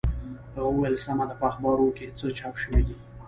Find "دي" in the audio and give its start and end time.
2.87-2.95